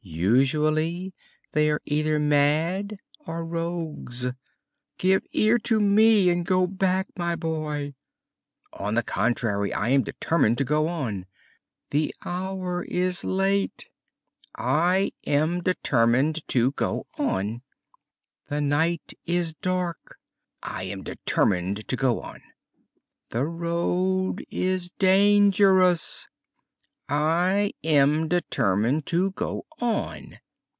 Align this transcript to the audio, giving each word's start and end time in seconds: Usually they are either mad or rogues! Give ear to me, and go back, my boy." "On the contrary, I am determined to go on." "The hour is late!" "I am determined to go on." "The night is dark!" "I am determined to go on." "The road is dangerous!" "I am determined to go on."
Usually 0.03 1.13
they 1.51 1.69
are 1.69 1.79
either 1.85 2.17
mad 2.19 2.97
or 3.27 3.45
rogues! 3.45 4.27
Give 4.97 5.23
ear 5.31 5.57
to 5.59 5.79
me, 5.79 6.29
and 6.29 6.43
go 6.45 6.65
back, 6.67 7.07
my 7.15 7.35
boy." 7.35 7.93
"On 8.73 8.95
the 8.95 9.03
contrary, 9.03 9.71
I 9.71 9.89
am 9.89 10.01
determined 10.03 10.57
to 10.57 10.63
go 10.63 10.87
on." 10.87 11.27
"The 11.91 12.13
hour 12.25 12.83
is 12.85 13.23
late!" 13.23 13.89
"I 14.55 15.11
am 15.27 15.61
determined 15.61 16.47
to 16.49 16.71
go 16.71 17.05
on." 17.19 17.61
"The 18.49 18.59
night 18.61 19.13
is 19.25 19.53
dark!" 19.53 20.17
"I 20.63 20.83
am 20.85 21.03
determined 21.03 21.87
to 21.87 21.95
go 21.95 22.21
on." 22.21 22.41
"The 23.29 23.45
road 23.45 24.45
is 24.49 24.89
dangerous!" 24.99 26.27
"I 27.09 27.73
am 27.83 28.29
determined 28.29 29.05
to 29.07 29.31
go 29.31 29.65
on." 29.81 30.37